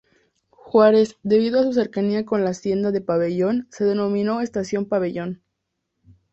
Juárez, 0.49 1.19
debido 1.21 1.59
a 1.59 1.63
su 1.63 1.73
cercanía 1.73 2.25
con 2.25 2.43
la 2.43 2.49
Hacienda 2.49 2.89
de 2.89 3.01
Pabellón, 3.01 3.67
se 3.69 3.85
denominó 3.85 4.41
Estación 4.41 4.87
Pabellón. 4.87 5.43